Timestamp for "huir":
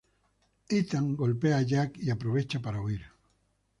2.81-3.01